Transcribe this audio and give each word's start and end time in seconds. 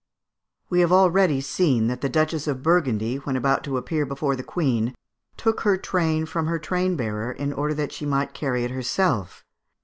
]We 0.71 0.79
have 0.79 0.91
already 0.91 1.41
seen 1.41 1.85
that 1.85 2.01
the 2.01 2.09
Duchess 2.09 2.47
of 2.47 2.63
Burgundy, 2.63 3.17
when 3.17 3.35
about 3.35 3.63
to 3.65 3.77
appear 3.77 4.03
before 4.03 4.35
the 4.35 4.41
Queen, 4.41 4.95
took 5.37 5.61
her 5.61 5.77
train 5.77 6.25
from 6.25 6.47
her 6.47 6.57
train 6.57 6.95
bearer 6.95 7.31
in 7.31 7.53
order 7.53 7.75
that 7.75 7.91
she 7.91 8.07
might 8.07 8.33
carry 8.33 8.63
it 8.63 8.71
herself. 8.71 9.45